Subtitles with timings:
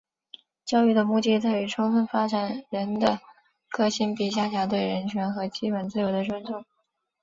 [0.65, 3.19] 教育的目的在于充分发展人的
[3.69, 6.65] 个性并加强对人权和基本自由的尊重。